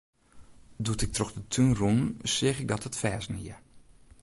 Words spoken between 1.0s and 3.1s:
ik troch de tún rûn, seach ik dat it